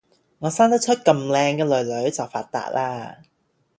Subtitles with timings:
[0.39, 3.17] 我生得出咁靚嘅囡囡就發達啦！